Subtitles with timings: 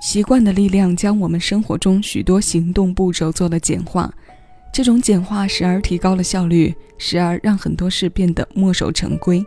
[0.00, 4.12] 习惯的力量将我们生活中许多行动步骤做了简化，
[4.72, 9.44] 这种简化时而提高了效率，时而让很多事变得墨守成规。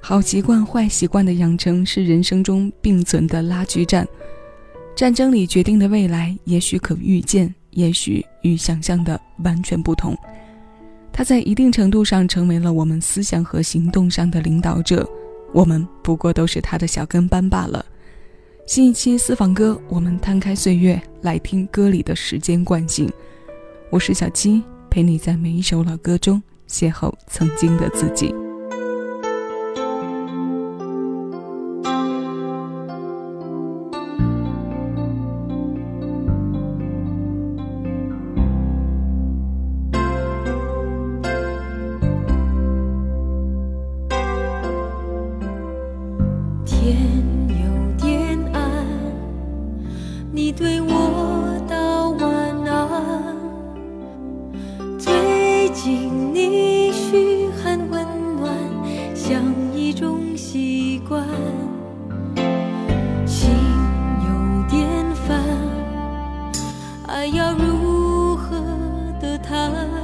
[0.00, 4.06] 好习惯、坏习惯的养成是人生中并存的拉锯战。
[4.94, 10.16] 战争里决定的未来，也许可预见，也许与想象的完全不同。
[11.12, 15.08] 它在一定程度上成为了我们思想和行动上的领导者，
[15.52, 17.84] 我们不过都是他的小跟班罢了。
[18.66, 23.12] 新一期私房歌，我们摊开岁月来听歌里的时间惯性。
[23.90, 28.34] 我是小七，陪你在每一首老歌中邂逅曾经的自己。
[67.24, 68.54] 我要如何
[69.18, 70.03] 的谈？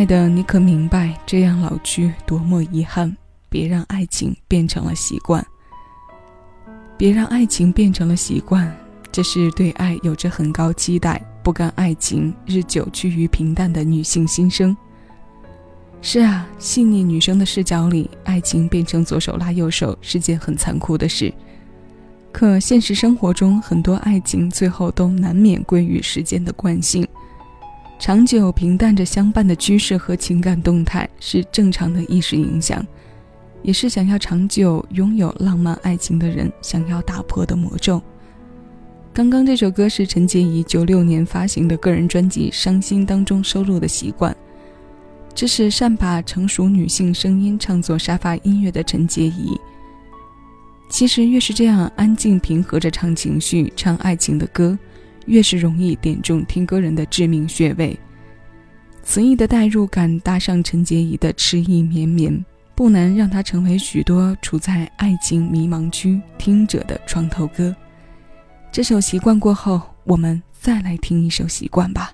[0.00, 3.14] 爱的，你可明白这样老去多么遗憾？
[3.50, 5.46] 别让爱情变成了习惯。
[6.96, 8.74] 别让爱情变成了习惯，
[9.12, 14.74] 这是对爱有着很高期待、不甘爱情日久趋于平淡的女性心声。
[16.00, 21.30] 是啊，细腻女生的视角里，爱情变成左手拉右手是件很残酷的事。
[22.32, 27.06] 可现实生活中，很多爱情最后都难免归于时间的惯性。
[28.00, 32.84] 长久平淡着相伴的趋势和情感动态是正常的意识影响，
[33.62, 38.00] 也是想要长久拥有浪漫爱情的人想要打破的魔咒。
[39.12, 44.34] 刚刚这首歌是陈洁仪九六年发行的个人专辑《伤心》当中收录的习惯。
[45.34, 49.54] 这是善把成熟女性声音唱作沙发音乐的陈洁仪。
[50.88, 54.76] 其实越是这样安静平和着唱情绪、唱爱情的歌。
[55.26, 57.98] 越是容易点中听歌人的致命穴位，
[59.02, 62.44] 词意的代入感搭上陈洁仪的痴意绵绵，
[62.74, 67.74] 不难让它成为许多处在爱情迷茫区听者的床头歌。
[68.72, 72.12] 这首习惯过后，我们再来听一首习惯吧。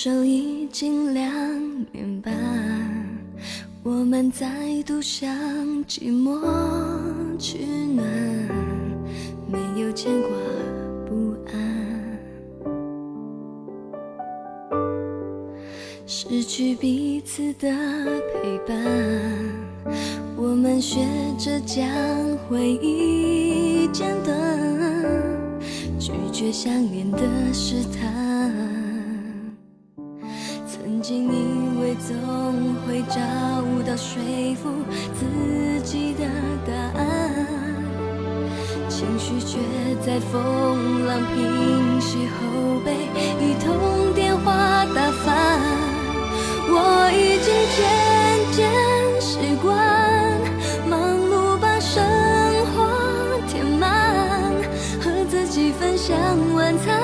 [0.00, 1.28] 手已经两
[1.90, 2.32] 年半，
[3.82, 4.46] 我们再
[4.86, 5.28] 度向
[5.86, 6.38] 寂寞
[7.36, 7.66] 取
[7.96, 8.06] 暖，
[9.50, 10.28] 没有牵挂
[11.04, 11.52] 不安，
[16.06, 17.68] 失去彼此的
[18.32, 18.76] 陪伴，
[20.36, 21.00] 我们学
[21.36, 21.84] 着将
[22.48, 24.32] 回忆剪断，
[25.98, 27.18] 拒绝想念的
[27.52, 28.27] 试探。
[32.88, 33.20] 会找
[33.86, 34.18] 到说
[34.56, 34.70] 服
[35.14, 35.20] 自
[35.82, 36.24] 己的
[36.66, 37.46] 答案，
[38.88, 39.58] 情绪却
[40.00, 42.94] 在风浪平息后被
[43.44, 45.60] 一通电话打翻。
[46.70, 47.78] 我已经渐
[48.56, 48.58] 渐
[49.20, 49.68] 习惯
[50.88, 50.98] 忙
[51.28, 52.02] 碌把生
[52.72, 52.76] 活
[53.48, 54.50] 填满，
[54.98, 56.16] 和自己分享
[56.54, 56.98] 晚餐，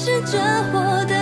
[0.00, 0.36] 试着
[0.72, 1.15] 活得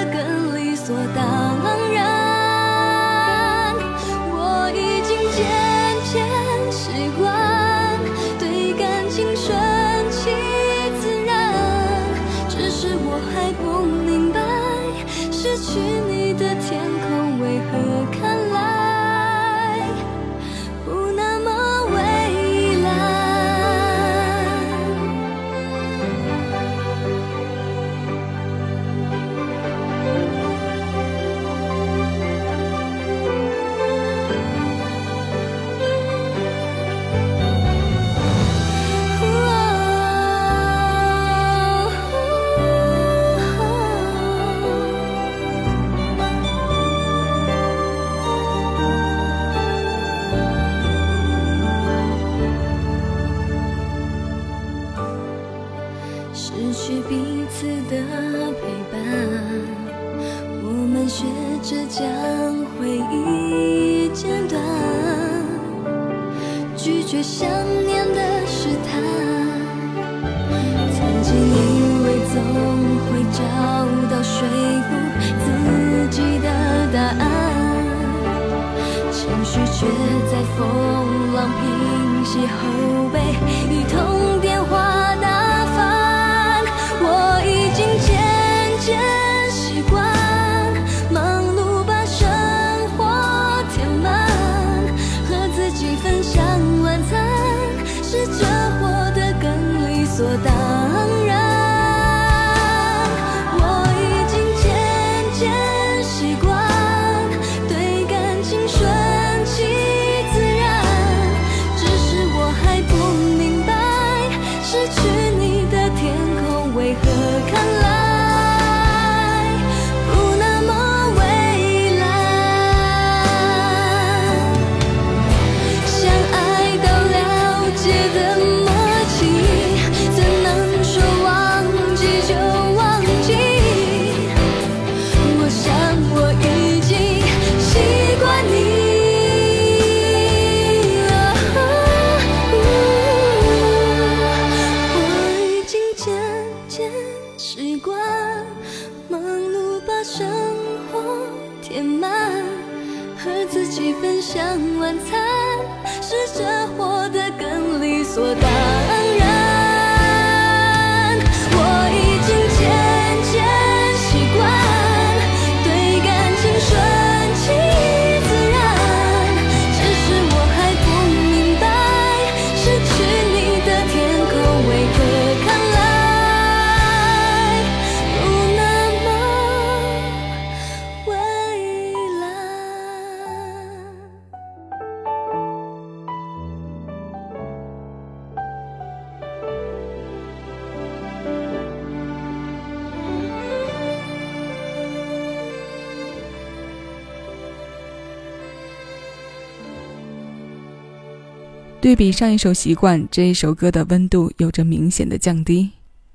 [201.85, 205.69] 对比上一首《习惯》，这一首歌的温度有着明显的降低，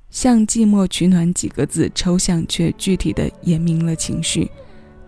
[0.10, 4.50] 像“寂寞取暖”几个字，抽象却具体的言明了情绪，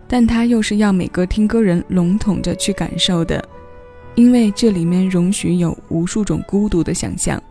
[0.06, 3.44] 但它又是要每个听歌人笼统着去感受的，
[4.14, 7.42] 因为这里面容许有无数种孤独的想象。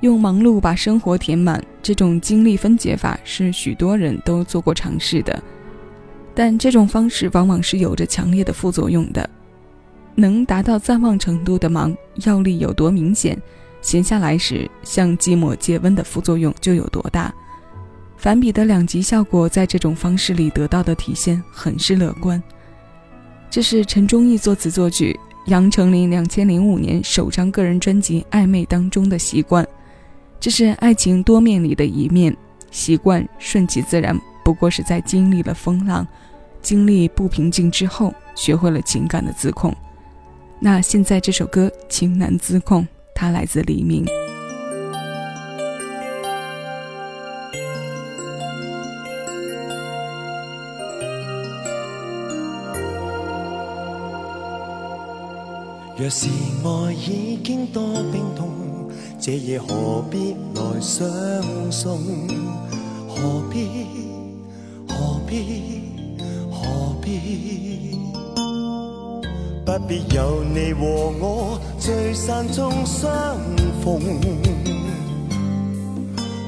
[0.00, 5.40] 用忙碌把生活填满，这种精力分解法是许多人都做过尝试的，
[6.34, 9.30] 但这种方式往往是有着强烈的副作用的。
[10.18, 13.40] 能达到暂忘程度的忙，药力有多明显，
[13.80, 17.32] 闲下来时像寂寞借温的副作用就有多大。
[18.16, 22.42] 反比的两极效果在这种方式里得到的体现很是乐观。
[23.48, 29.64] 这是陈忠义作词作曲，杨丞琳两千零五年首张个人专辑《暧昧》当中的习惯。
[30.40, 32.36] 这是爱情多面里的一面，
[32.72, 36.04] 习惯顺其自然，不过是在经历了风浪、
[36.60, 39.72] 经历不平静之后，学会了情感的自控。
[40.60, 42.82] 那现在这首歌《情难自控》，
[43.14, 44.04] 它来自黎明。
[55.96, 58.48] 若是爱已经多冰冻。
[59.20, 61.10] 这夜何必来相
[61.72, 61.98] 送？
[63.08, 63.86] 何必
[64.88, 65.82] 何必
[66.50, 67.97] 何必？
[69.68, 73.12] 不必有你和我聚散中相
[73.84, 74.00] 逢。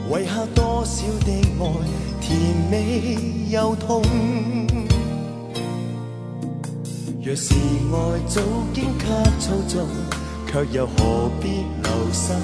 [0.08, 1.62] 遗下多少的爱，
[2.22, 3.18] 甜美
[3.50, 4.02] 又痛。
[7.22, 8.40] 若是爱早
[8.72, 9.04] 经给
[9.38, 9.86] 操纵。
[10.50, 11.48] 却又何必
[11.82, 12.34] 留心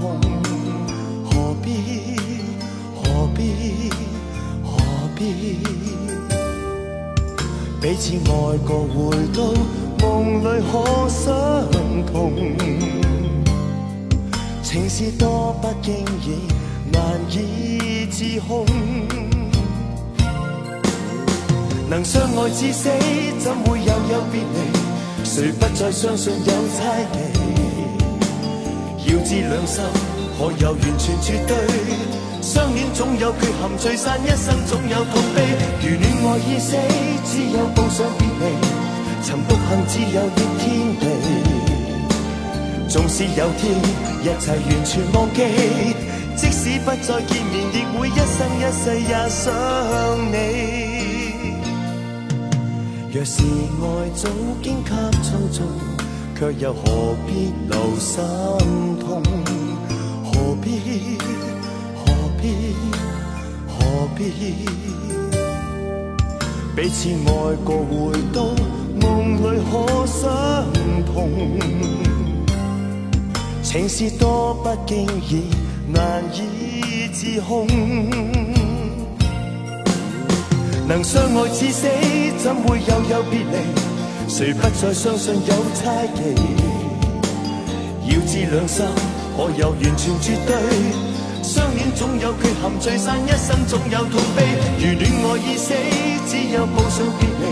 [0.00, 0.18] 痛？
[1.24, 2.16] 何必
[2.94, 3.90] 何必
[4.64, 5.95] 何必？
[7.80, 8.94] 彼此爱过，回
[9.34, 9.42] 到
[10.00, 10.74] 梦里可
[11.08, 11.24] 相
[12.06, 12.32] 同。
[14.62, 16.48] 情是多不经意，
[16.90, 18.64] 难以自控。
[21.88, 22.88] 能相爱至死，
[23.38, 24.44] 怎会又有别离？
[25.22, 27.18] 谁不再相信有猜忌？
[29.12, 29.84] 要知两心
[30.38, 31.54] 可有完全绝对？
[32.46, 35.42] 相恋总有缺陷，聚散一生总有痛悲。
[35.82, 36.76] 如恋爱已死，
[37.24, 38.54] 只有步上别离。
[39.20, 40.64] 曾独行自由的天
[41.00, 41.04] 地，
[42.88, 43.74] 纵使有天
[44.22, 45.42] 一切完全忘记，
[46.36, 49.42] 即使不再见面，亦会一生一世也想
[50.30, 50.34] 你。
[53.12, 53.84] 若是爱
[54.14, 54.28] 早
[54.62, 55.66] 经给操纵，
[56.38, 58.22] 却又何必留心
[59.00, 59.20] 痛？
[60.22, 61.18] 何必
[62.40, 62.74] 必？
[63.68, 64.20] 何必？
[66.74, 68.44] 彼此爱过，回到
[69.00, 70.22] 梦里可相
[71.06, 71.58] 同。
[73.62, 75.44] 情是多不经意，
[75.88, 77.66] 难以自控。
[80.86, 81.88] 能相爱至死，
[82.38, 83.56] 怎会又有别离？
[84.28, 86.20] 谁不再相信有猜忌？
[88.08, 88.84] 要知两心
[89.36, 91.05] 可有完全绝对？
[91.46, 94.42] 相恋总有缺陷，聚散一生总有痛悲。
[94.80, 95.72] 如恋爱已死，
[96.26, 97.46] 只有抱上别离，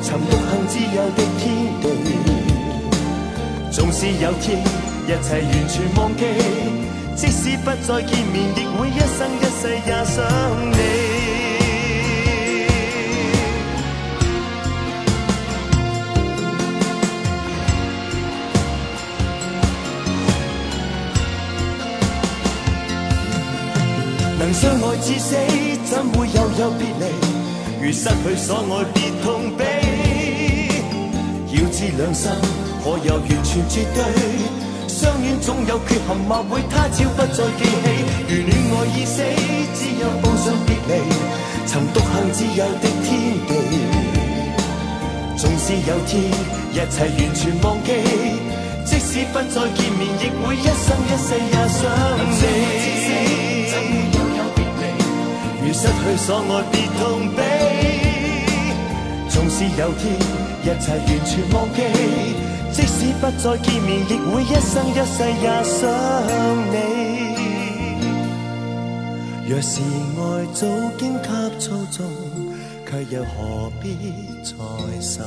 [0.00, 1.44] 寻独行自由的天
[1.82, 1.84] 地。
[3.72, 6.22] 纵使有天一切完全忘记，
[7.16, 10.22] 即使不再见面，亦会一生一世也想
[10.70, 11.05] 你。
[24.46, 25.34] 能相爱至死，
[25.90, 27.04] 怎会又有别离？
[27.82, 29.66] 如失去所爱，别痛悲。
[31.50, 32.30] 要知两心
[32.84, 33.98] 可有完全绝对？
[34.86, 37.86] 相恋总有缺陷，或会他朝不再记起。
[38.28, 39.18] 如恋爱已死，
[39.74, 40.94] 只有步上别离，
[41.66, 43.50] 寻独行自由的天地。
[45.36, 46.22] 纵使有天
[46.70, 47.90] 一切完全忘记，
[48.84, 51.82] 即使不再见面，亦会一生一世也想
[52.30, 53.45] 你。
[55.78, 57.38] 失去所爱，别痛悲。
[59.28, 60.16] 纵使有天
[60.62, 61.78] 一切完全忘记，
[62.72, 65.76] 即使不再见面，亦会一生一世也想
[66.72, 66.74] 你。
[69.46, 70.20] 若是爱
[70.54, 70.66] 早
[70.98, 71.28] 经给
[71.60, 72.06] 操纵，
[72.88, 73.84] 却又何必
[74.42, 74.54] 再
[74.98, 75.22] 心？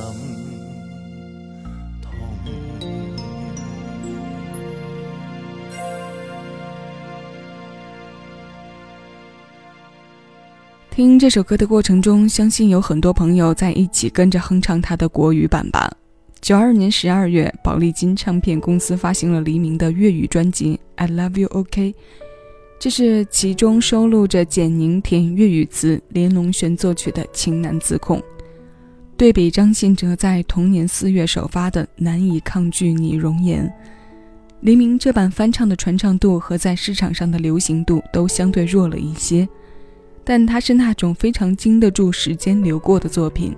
[11.00, 15.90] 听这首歌的过程中，相信有很多朋友在一起跟着哼唱它的国语版吧。
[16.42, 21.92] 九二年十二月，宝丽金唱片公司发行了黎明的粤语专辑《I Love You OK》，
[22.78, 28.18] 这是其中收录着简宁填粤语词、连龙璇作曲的《情难自控》。
[29.16, 33.66] 对比张信哲在同年四月首发的《难以抗拒你容颜》，
[34.60, 39.48] 黎明这版翻唱的传唱度和在市场上的流行度都相对弱了一些。
[40.24, 43.56] 但它是那种非常经得住时间流过的作品。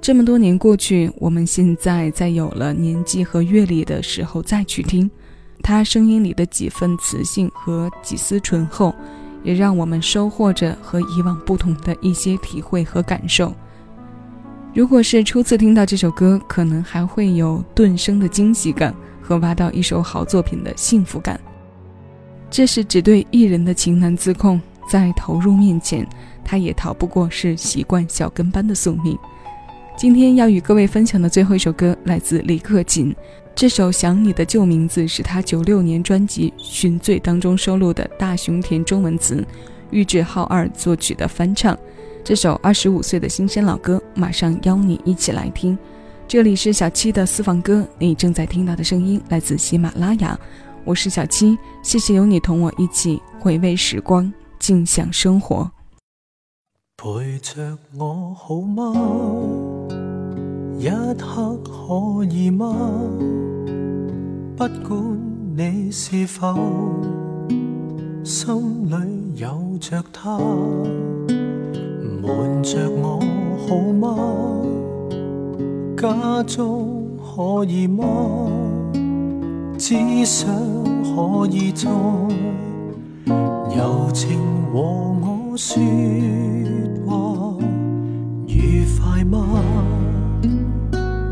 [0.00, 5.10] 这么多年过去，我们现在在有了年纪和阅历的时候再去听，
[5.62, 8.94] 他声音里的几分磁性和几丝醇厚，
[9.42, 13.54] 也让我们收获着和以往不同的一些体会和感受。
[14.74, 21.40] 如果是初次听到这首歌，可能还会有顿生的惊喜感和挖到一首好作品的幸福感。
[22.50, 26.06] 这是只对艺人的情难自控，在投入面前，
[26.44, 29.18] 他也逃不过是习惯小跟班的宿命。
[29.96, 33.14] 今天要与各位分享的最后一首歌来自李克勤，
[33.54, 39.46] 这首《想你的旧名字》是他九六年专辑《寻罪》当中收录的大熊田中文词，
[39.90, 41.78] 玉置浩二作曲的翻唱。
[42.24, 45.78] 这首二十五岁的新鲜老歌，马上邀你一起来听。
[46.26, 50.36] 这里是小七的私房歌，你正在听到的声音来自喜马拉雅，
[50.84, 54.32] 我是小七，谢谢有你同我一起回味时光，
[54.66, 55.72] 静享生活。
[56.96, 58.94] 陪着我好吗？
[60.78, 62.74] 一刻可以吗？
[64.56, 65.20] 不管
[65.54, 66.56] 你是否
[68.24, 70.38] 心里有着他，
[72.22, 73.20] 瞒着我
[73.68, 74.16] 好吗？
[75.94, 78.02] 假装可以吗？
[79.76, 80.48] 只想
[81.02, 81.90] 可以再
[83.26, 84.38] 柔情
[84.72, 85.82] 和我说
[87.06, 87.56] 话，
[88.46, 89.62] 愉快吗？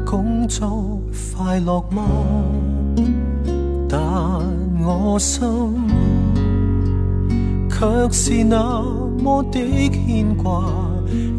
[0.07, 1.01] 工作
[1.37, 2.03] 快乐吗？
[3.89, 4.01] 但
[4.83, 5.43] 我心
[7.69, 8.83] 却是那
[9.23, 10.65] 么的牵挂。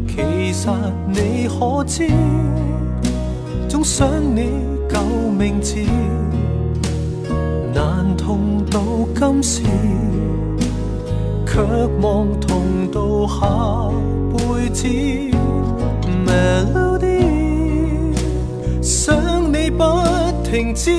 [0.06, 0.68] 其实
[1.08, 2.08] 你可知，
[3.68, 5.00] 总想你旧
[5.36, 5.80] 名字，
[7.74, 8.80] 难同到
[9.14, 9.62] 今时，
[11.54, 11.60] 却
[12.02, 13.46] 望同到下
[14.32, 14.88] 辈子
[16.26, 18.12] ，Melody，。
[18.82, 19.14] 想
[19.52, 19.84] 你不
[20.42, 20.90] 停止，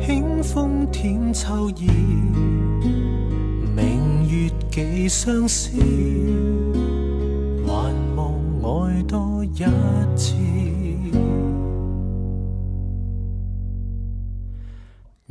[0.00, 1.90] 轻风舔秋意，
[3.76, 5.76] 明月几相思，
[7.66, 8.32] 还望
[8.62, 9.62] 爱多一
[10.16, 10.36] 次。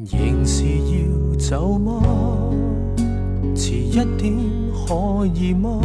[0.04, 1.01] 仍是要
[1.52, 2.02] 走吗？
[3.54, 4.34] 迟一点
[4.72, 5.82] 可以吗？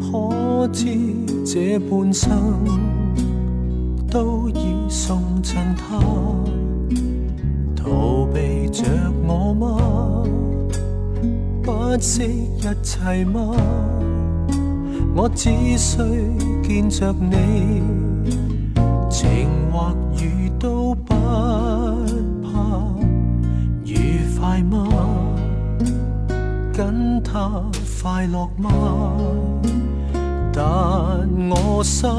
[0.00, 0.86] 可知
[1.44, 2.30] 这半生
[4.08, 5.98] 都已送赠他，
[7.74, 8.84] 逃避着
[9.26, 10.22] 我吗？
[11.64, 12.22] 不惜
[12.60, 13.56] 一切吗？
[15.16, 15.98] 我只需
[16.62, 17.82] 见着你，
[28.02, 28.70] 快乐吗？
[30.52, 30.62] 但
[31.50, 32.10] 我心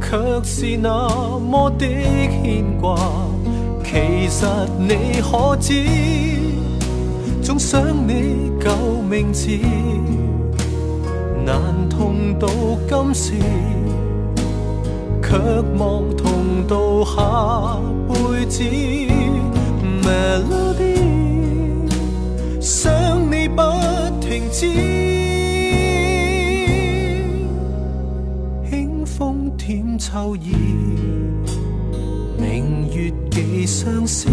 [0.00, 2.96] 却是那么的牵挂。
[3.84, 4.46] 其实
[4.78, 5.20] 你。
[5.22, 5.84] 可知，
[7.42, 8.46] 总想你。
[8.58, 8.72] 旧
[9.08, 9.48] 名字，
[11.44, 12.48] 难同到
[12.88, 13.34] 今时，
[15.22, 15.38] 却
[15.78, 18.64] 望同到下辈子。
[20.02, 20.98] Melody，
[23.48, 23.62] 不
[24.20, 24.66] 停止。
[28.68, 30.54] 轻风添秋意，
[32.38, 34.28] 明月寄相思。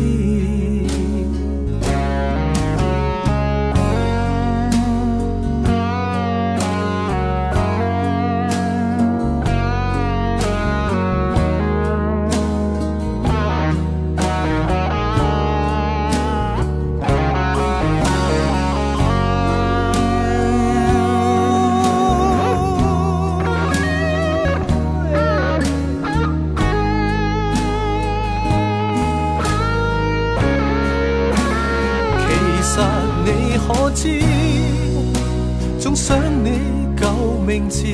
[36.43, 36.49] 你
[36.97, 37.07] 旧
[37.47, 37.87] 名字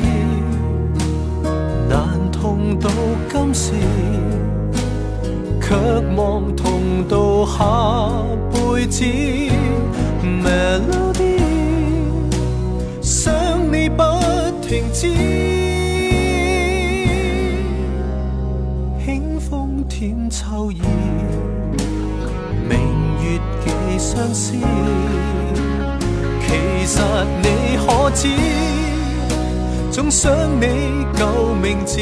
[1.88, 2.90] 难同到
[3.32, 3.74] 今时，
[5.62, 5.76] 却
[6.16, 8.12] 望同到下
[8.52, 9.06] 辈子。
[10.24, 11.38] Melody，
[13.02, 13.32] 想
[13.72, 14.04] 你不
[14.62, 15.08] 停止，
[19.06, 20.82] 轻风舔秋意，
[22.68, 22.80] 明
[23.24, 24.56] 月几相思。
[26.48, 27.00] 其实
[27.44, 27.48] 你
[28.10, 28.28] 可知？
[29.92, 32.00] 总想你旧名字，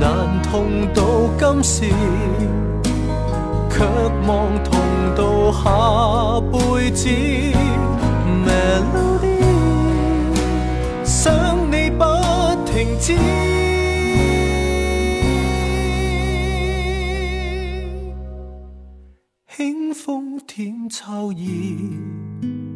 [0.00, 1.02] 难同到
[1.36, 1.86] 今时，
[3.68, 3.84] 却
[4.28, 4.78] 望同
[5.16, 7.08] 到下辈子。
[8.46, 9.40] Melody，
[11.04, 12.04] 想你不
[12.70, 13.18] 停止。
[20.90, 21.44] 秋意，
[22.40, 22.73] 明月几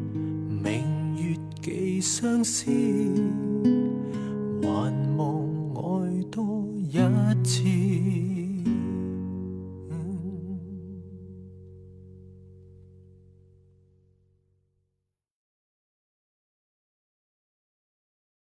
[2.10, 2.64] 相思，
[4.62, 4.68] 还
[5.18, 5.44] 望
[5.74, 6.98] 爱多一
[7.44, 8.37] 次。